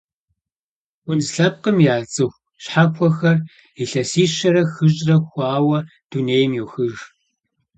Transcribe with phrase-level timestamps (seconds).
[1.03, 3.37] Хунз лъэпкъым я цӏыху щхьэхуэхэр
[3.81, 5.77] илъэсищэрэ хыщӏрэ хъуауэ
[6.09, 6.95] дунейм йохыж.